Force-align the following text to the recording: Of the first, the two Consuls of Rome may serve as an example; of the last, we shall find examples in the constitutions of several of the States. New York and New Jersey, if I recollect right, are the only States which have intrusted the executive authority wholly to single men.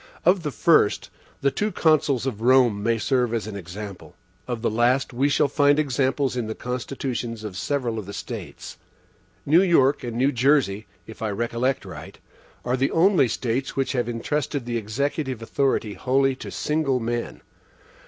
Of 0.25 0.41
the 0.41 0.49
first, 0.49 1.11
the 1.41 1.51
two 1.51 1.71
Consuls 1.71 2.25
of 2.25 2.41
Rome 2.41 2.81
may 2.81 2.97
serve 2.97 3.35
as 3.35 3.45
an 3.45 3.55
example; 3.55 4.15
of 4.47 4.63
the 4.63 4.69
last, 4.71 5.13
we 5.13 5.29
shall 5.29 5.47
find 5.47 5.77
examples 5.77 6.35
in 6.35 6.47
the 6.47 6.55
constitutions 6.55 7.43
of 7.43 7.55
several 7.55 7.99
of 7.99 8.07
the 8.07 8.13
States. 8.13 8.79
New 9.45 9.61
York 9.61 10.03
and 10.03 10.17
New 10.17 10.31
Jersey, 10.31 10.87
if 11.05 11.21
I 11.21 11.29
recollect 11.29 11.85
right, 11.85 12.17
are 12.65 12.75
the 12.75 12.89
only 12.89 13.27
States 13.27 13.75
which 13.75 13.91
have 13.91 14.09
intrusted 14.09 14.65
the 14.65 14.77
executive 14.77 15.39
authority 15.39 15.93
wholly 15.93 16.35
to 16.37 16.49
single 16.49 16.99
men. 16.99 17.41